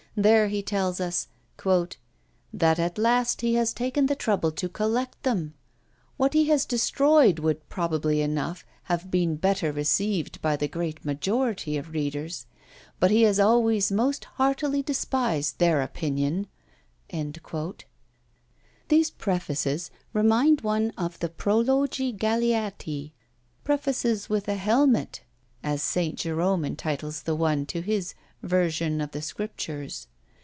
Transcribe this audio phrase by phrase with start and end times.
[0.13, 1.29] There he tells us,
[2.53, 5.53] "that at last he has taken the trouble to collect them!
[6.17, 11.77] What he has destroyed would, probably enough, have been better received by the great majority
[11.77, 12.45] of readers.
[12.99, 16.47] But he has always most heartily despised their opinion."
[17.09, 17.85] These
[19.11, 23.13] prefaces remind one of the prologi galeati,
[23.63, 25.21] prefaces with a helmet!
[25.63, 26.19] as St.
[26.19, 30.07] Jerome entitles the one to his Version of the Scriptures.